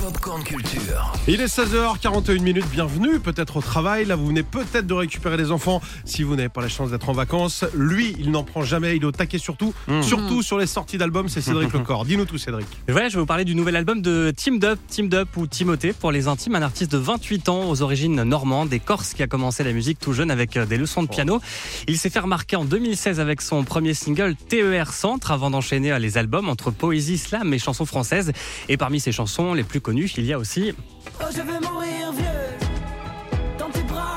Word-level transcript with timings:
Popcorn 0.00 0.42
Culture. 0.42 1.12
Il 1.28 1.42
est 1.42 1.58
16h41 1.58 2.40
minutes, 2.40 2.64
bienvenue 2.72 3.20
peut-être 3.20 3.58
au 3.58 3.60
travail. 3.60 4.06
Là, 4.06 4.16
vous 4.16 4.26
venez 4.26 4.42
peut-être 4.42 4.86
de 4.86 4.94
récupérer 4.94 5.36
les 5.36 5.50
enfants 5.50 5.82
si 6.06 6.22
vous 6.22 6.36
n'avez 6.36 6.48
pas 6.48 6.62
la 6.62 6.68
chance 6.68 6.90
d'être 6.90 7.10
en 7.10 7.12
vacances. 7.12 7.66
Lui, 7.74 8.16
il 8.18 8.30
n'en 8.30 8.42
prend 8.42 8.62
jamais, 8.62 8.96
il 8.96 9.02
est 9.02 9.06
au 9.06 9.12
taquet 9.12 9.36
surtout. 9.36 9.74
Surtout 10.00 10.42
sur 10.42 10.58
les 10.58 10.66
sorties 10.66 10.96
d'albums, 10.96 11.28
c'est 11.28 11.42
Cédric 11.42 11.72
Lecor. 11.74 12.06
Dis-nous 12.06 12.24
tout, 12.24 12.38
Cédric. 12.38 12.66
Voilà, 12.88 13.08
je 13.08 13.14
vais 13.14 13.20
vous 13.20 13.26
parler 13.26 13.44
du 13.44 13.54
nouvel 13.54 13.76
album 13.76 14.00
de 14.00 14.32
Team 14.34 14.58
Dup, 14.58 14.78
Team 14.88 15.10
Dup 15.10 15.36
ou 15.36 15.46
Timothée 15.46 15.92
pour 15.92 16.12
les 16.12 16.28
intimes, 16.28 16.54
un 16.54 16.62
artiste 16.62 16.92
de 16.92 16.98
28 16.98 17.50
ans 17.50 17.68
aux 17.68 17.82
origines 17.82 18.22
normandes, 18.22 18.70
des 18.70 18.80
Corses 18.80 19.12
qui 19.12 19.22
a 19.22 19.26
commencé 19.26 19.64
la 19.64 19.72
musique 19.72 19.98
tout 19.98 20.14
jeune 20.14 20.30
avec 20.30 20.56
euh, 20.56 20.64
des 20.64 20.78
leçons 20.78 21.02
de 21.02 21.08
piano. 21.08 21.42
Il 21.88 21.98
s'est 21.98 22.10
fait 22.10 22.20
remarquer 22.20 22.56
en 22.56 22.64
2016 22.64 23.20
avec 23.20 23.42
son 23.42 23.64
premier 23.64 23.92
single 23.92 24.34
TER 24.48 24.92
Centre 24.94 25.30
avant 25.30 25.50
d'enchaîner 25.50 25.92
euh, 25.92 25.98
les 25.98 26.16
albums 26.16 26.48
entre 26.48 26.70
poésie, 26.70 27.18
slam 27.18 27.52
et 27.52 27.58
chansons 27.58 27.84
françaises. 27.84 28.32
Et 28.70 28.78
parmi 28.78 28.98
ses 28.98 29.12
chansons 29.12 29.52
les 29.52 29.62
plus 29.62 29.80
connues, 29.80 29.89
il 29.92 30.24
y 30.26 30.32
a 30.32 30.38
aussi 30.38 30.72
Oh, 31.20 31.24
je 31.34 31.40
veux 31.42 31.60
mourir 31.60 32.12
vieux 32.12 32.68
dans 33.58 33.68
tes 33.70 33.82
bras 33.82 34.16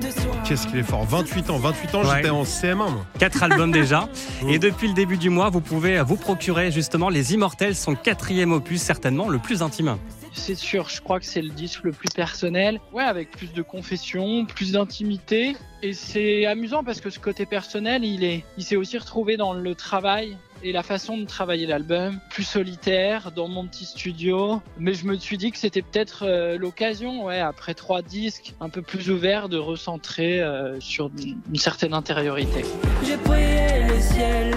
de 0.00 0.10
soie. 0.10 0.36
Qu'est-ce 0.44 0.66
qu'il 0.66 0.78
est 0.78 0.82
fort 0.82 1.04
28 1.04 1.50
ans, 1.50 1.58
28 1.58 1.94
ans, 1.94 2.02
Ouais. 2.04 2.16
j'étais 2.16 2.30
en 2.30 2.42
CM1 2.44 2.74
moi. 2.76 3.06
Quatre 3.18 3.42
albums 3.42 3.70
déjà. 3.70 4.08
Et 4.48 4.58
depuis 4.58 4.88
le 4.88 4.94
début 4.94 5.16
du 5.18 5.30
mois, 5.30 5.50
vous 5.50 5.60
pouvez 5.60 6.00
vous 6.02 6.16
procurer 6.16 6.70
justement 6.72 7.08
Les 7.08 7.34
Immortels, 7.34 7.76
son 7.76 7.94
quatrième 7.94 8.52
opus, 8.52 8.80
certainement 8.80 9.28
le 9.28 9.38
plus 9.38 9.62
intime. 9.62 9.96
C'est 10.32 10.54
sûr, 10.54 10.88
je 10.88 11.00
crois 11.00 11.18
que 11.18 11.26
c'est 11.26 11.42
le 11.42 11.50
disque 11.50 11.82
le 11.82 11.90
plus 11.92 12.08
personnel. 12.14 12.80
Ouais, 12.92 13.02
avec 13.02 13.32
plus 13.32 13.52
de 13.52 13.62
confession, 13.62 14.46
plus 14.46 14.72
d'intimité. 14.72 15.56
Et 15.82 15.92
c'est 15.92 16.46
amusant 16.46 16.84
parce 16.84 17.00
que 17.00 17.10
ce 17.10 17.18
côté 17.18 17.46
personnel, 17.46 18.04
il 18.04 18.22
est, 18.22 18.44
il 18.56 18.62
s'est 18.64 18.76
aussi 18.76 18.96
retrouvé 18.96 19.36
dans 19.36 19.52
le 19.52 19.74
travail 19.74 20.36
et 20.62 20.72
la 20.72 20.82
façon 20.82 21.18
de 21.18 21.24
travailler 21.24 21.66
l'album, 21.66 22.18
plus 22.30 22.44
solitaire, 22.44 23.32
dans 23.32 23.48
mon 23.48 23.66
petit 23.66 23.84
studio. 23.84 24.60
Mais 24.78 24.94
je 24.94 25.06
me 25.06 25.16
suis 25.16 25.38
dit 25.38 25.50
que 25.50 25.58
c'était 25.58 25.82
peut-être 25.82 26.24
euh, 26.26 26.58
l'occasion, 26.58 27.24
ouais, 27.24 27.40
après 27.40 27.74
trois 27.74 28.02
disques, 28.02 28.54
un 28.60 28.68
peu 28.68 28.82
plus 28.82 29.10
ouverts, 29.10 29.48
de 29.48 29.58
recentrer 29.58 30.40
euh, 30.40 30.78
sur 30.80 31.10
une 31.48 31.56
certaine 31.56 31.94
intériorité. 31.94 32.64
J'ai 33.04 33.16
prié 33.16 33.84
le 33.88 34.00
ciel. 34.00 34.56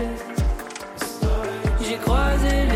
J'ai 1.86 1.97
croisé 1.97 2.63
anges. 2.63 2.72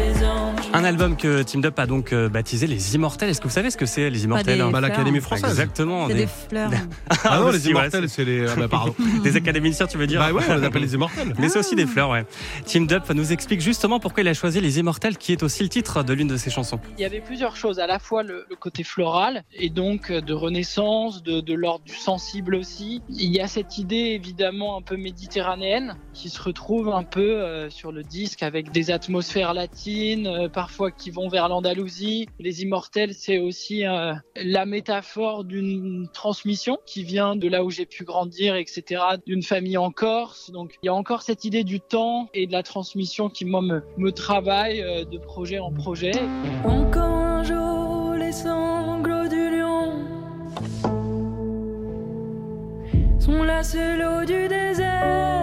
Un 0.73 0.83
album 0.83 1.15
que 1.17 1.41
Team 1.43 1.61
Dup 1.61 1.79
a 1.79 1.87
donc 1.87 2.13
euh, 2.13 2.29
baptisé 2.29 2.67
Les 2.67 2.95
Immortels. 2.95 3.29
Est-ce 3.29 3.39
que 3.41 3.47
vous 3.47 3.53
savez 3.53 3.71
ce 3.71 3.77
que 3.77 3.85
c'est, 3.85 4.09
Les 4.09 4.25
Immortels 4.25 4.57
des- 4.63 4.71
Bah, 4.71 4.81
l'Académie 4.81 5.21
française. 5.21 5.49
Exactement. 5.49 6.07
C'est 6.07 6.13
Des, 6.13 6.19
des 6.21 6.27
fleurs. 6.49 6.71
Ah 7.23 7.39
non, 7.39 7.47
aussi, 7.47 7.57
les 7.59 7.69
immortels, 7.71 8.09
c'est 8.09 8.23
les. 8.25 8.47
Ah 8.47 8.55
bah, 8.55 8.67
pardon. 8.67 8.93
des 9.23 9.35
académiciens, 9.35 9.87
tu 9.87 9.97
veux 9.97 10.07
dire 10.07 10.19
bah 10.19 10.31
ouais, 10.31 10.43
on 10.49 10.55
les 10.55 10.63
appelle 10.65 10.81
les 10.83 10.93
immortels. 10.93 11.33
Mais 11.39 11.49
c'est 11.49 11.59
aussi 11.59 11.75
des 11.75 11.85
fleurs, 11.87 12.09
ouais. 12.09 12.25
Team 12.65 12.85
Dup 12.85 13.09
nous 13.13 13.31
explique 13.31 13.59
justement 13.61 13.99
pourquoi 13.99 14.21
il 14.23 14.27
a 14.27 14.33
choisi 14.33 14.61
Les 14.61 14.77
Immortels, 14.79 15.17
qui 15.17 15.31
est 15.31 15.41
aussi 15.43 15.63
le 15.63 15.69
titre 15.69 16.03
de 16.03 16.13
l'une 16.13 16.27
de 16.27 16.37
ses 16.37 16.49
chansons. 16.51 16.79
Il 16.97 17.01
y 17.01 17.05
avait 17.05 17.21
plusieurs 17.21 17.55
choses, 17.55 17.79
à 17.79 17.87
la 17.87 17.97
fois 17.99 18.21
le, 18.23 18.45
le 18.49 18.55
côté 18.55 18.83
floral 18.83 19.43
et 19.53 19.69
donc 19.69 20.11
euh, 20.11 20.21
de 20.21 20.33
renaissance, 20.33 21.23
de, 21.23 21.41
de 21.41 21.53
l'ordre 21.53 21.83
du 21.85 21.95
sensible 21.95 22.55
aussi. 22.55 23.01
Il 23.09 23.33
y 23.33 23.39
a 23.39 23.47
cette 23.47 23.77
idée 23.77 23.95
évidemment 24.21 24.77
un 24.77 24.81
peu 24.81 24.95
méditerranéenne 24.97 25.95
qui 26.13 26.29
se 26.29 26.41
retrouve 26.41 26.89
un 26.89 27.03
peu 27.03 27.21
euh, 27.41 27.69
sur 27.69 27.91
le 27.91 28.03
disque 28.03 28.43
avec 28.43 28.71
des 28.71 28.91
atmosphères 28.91 29.53
latines, 29.53 30.27
euh, 30.27 30.49
parfois 30.57 30.89
qui 30.89 31.11
vont 31.11 31.29
vers 31.29 31.49
l'Andalousie. 31.49 32.27
Les 32.39 32.63
immortels, 32.63 33.13
c'est 33.13 33.37
aussi 33.37 33.85
euh, 33.85 34.15
la 34.35 34.65
métaphore 34.65 35.43
d'une 35.43 36.09
transmission 36.11 36.79
qui 36.87 37.03
vient 37.03 37.35
de 37.35 37.47
là 37.47 37.63
où 37.63 37.69
j'ai 37.69 37.85
pu 37.85 38.05
grandir, 38.05 38.55
etc., 38.55 39.03
d'une 39.27 39.43
famille 39.43 39.77
en 39.77 39.91
Corse. 39.91 40.49
Donc 40.49 40.79
il 40.81 40.87
y 40.87 40.89
a 40.89 40.95
encore 40.95 41.21
cette 41.21 41.45
idée 41.45 41.63
du 41.63 41.79
temps 41.79 42.27
et 42.33 42.47
de 42.47 42.51
la 42.53 42.63
transmission 42.63 43.29
qui 43.29 43.45
moi 43.45 43.61
me, 43.61 44.11
travaille 44.11 44.81
euh, 44.81 45.05
de 45.05 45.19
projet 45.19 45.59
en 45.59 45.71
projet. 45.71 46.13
Encore 46.65 47.03
un 47.03 47.43
jour, 47.43 48.15
les 48.15 48.31
sanglots 48.31 49.27
du 49.27 49.59
lion 49.59 49.93
sont 53.19 53.43
la 53.43 53.61
seule 53.61 54.01
eau 54.01 54.25
du 54.25 54.47
désert. 54.47 55.36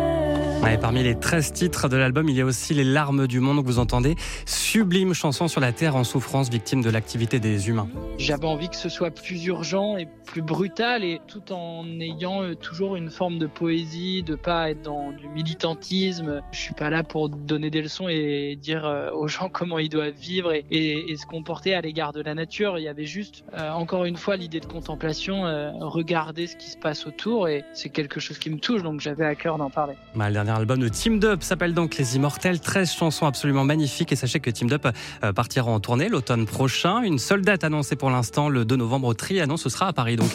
Ouais, 0.65 0.79
parmi 0.79 1.03
les 1.03 1.15
13 1.15 1.53
titres 1.53 1.91
de 1.91 1.99
l'album, 1.99 2.27
il 2.27 2.35
y 2.35 2.41
a 2.41 2.45
aussi 2.47 2.73
Les 2.73 2.85
larmes 2.85 3.27
du 3.27 3.39
monde 3.39 3.61
que 3.61 3.67
vous 3.67 3.79
entendez. 3.79 4.17
Sublime 4.47 5.13
chanson 5.13 5.47
sur 5.47 5.61
la 5.61 5.73
terre 5.73 5.95
en 5.95 6.05
souffrance, 6.05 6.49
victime 6.49 6.81
de 6.81 6.89
l'activité 6.89 7.39
des 7.39 7.69
humains. 7.69 7.87
J'avais 8.17 8.47
envie 8.47 8.69
que 8.69 8.77
ce 8.77 8.89
soit 8.89 9.11
plus 9.11 9.45
urgent 9.47 9.97
et 9.97 10.07
plus 10.25 10.41
brutal 10.41 11.05
et 11.05 11.21
tout 11.27 11.53
en 11.53 11.85
ayant 12.01 12.43
euh, 12.43 12.55
toujours 12.55 12.97
une 12.97 13.11
forme 13.11 13.39
de 13.39 13.47
poésie, 13.47 14.23
de 14.23 14.35
pas 14.37 14.71
être 14.71 14.83
dans 14.83 15.11
du 15.13 15.29
militantisme. 15.29 16.41
Je 16.53 16.59
suis 16.59 16.75
pas 16.75 16.91
là 16.91 17.03
pour 17.03 17.29
donner 17.29 17.71
des 17.71 17.83
leçons 17.83 18.09
et 18.09 18.57
dire 18.61 18.87
euh, 18.87 19.11
aux 19.11 19.29
gens 19.29 19.49
comment 19.53 19.79
ils 19.79 19.89
doivent 19.89 20.15
vivre 20.15 20.53
et, 20.53 20.65
et- 20.71 21.11
et 21.11 21.17
se 21.17 21.27
comporter 21.27 21.75
à 21.75 21.81
l'égard 21.81 22.13
de 22.13 22.23
la 22.23 22.35
nature. 22.35 22.79
Il 22.79 22.83
y 22.85 22.89
avait 22.89 23.05
juste, 23.05 23.45
euh, 23.59 23.71
encore 23.73 24.05
une 24.05 24.17
fois, 24.17 24.37
l'idée 24.37 24.61
de 24.61 24.67
contemplation, 24.67 25.45
euh, 25.47 25.71
regarder 25.81 26.47
ce 26.47 26.57
qui 26.57 26.71
se 26.71 26.79
passe 26.79 27.07
autour 27.07 27.49
et 27.49 27.65
c'est 27.75 27.89
quelque 27.91 28.21
chose 28.21 28.39
qui 28.39 28.49
me 28.49 28.59
touche 28.59 28.83
donc 28.83 29.01
j'avais 29.01 29.27
à 29.27 29.35
cœur 29.35 29.59
d'en 29.59 29.71
parler. 29.71 29.95
Bah, 30.15 30.29
le 30.29 30.35
dernier 30.35 30.53
album 30.53 30.79
de 30.79 30.89
Team 30.89 31.19
Dup 31.19 31.43
s'appelle 31.43 31.75
donc 31.75 31.97
Les 31.99 32.17
Immortels. 32.17 32.61
13 32.61 32.93
chansons 32.93 33.27
absolument 33.27 33.65
magnifiques. 33.65 34.13
Et 34.13 34.17
sachez 34.17 34.41
que 34.41 34.51
Team 34.51 34.71
Dup 34.71 34.87
euh, 35.25 35.33
partira 35.33 35.71
en 35.71 35.81
tournée 35.81 36.09
l'automne 36.09 36.47
prochain. 36.47 37.03
Une 37.03 37.19
seule 37.19 37.43
date 37.43 37.65
annoncée 37.65 37.97
pour 37.97 38.04
l'instant, 38.11 38.49
le 38.49 38.65
2 38.65 38.77
novembre 38.77 39.15
Trianon. 39.15 39.57
Ce 39.57 39.69
sera 39.69 39.89
à 39.89 39.93
Paris 39.93 40.17
donc. 40.17 40.31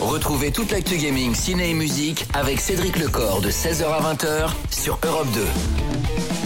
Retrouvez 0.00 0.52
toute 0.52 0.70
l'actu 0.70 0.96
gaming, 0.96 1.34
ciné 1.34 1.70
et 1.70 1.74
musique 1.74 2.26
avec 2.34 2.60
Cédric 2.60 2.98
Lecor 2.98 3.40
de 3.40 3.50
16h 3.50 3.84
à 3.84 4.14
20h 4.14 4.50
sur 4.70 4.98
Europe 5.02 5.28
2. 5.32 6.43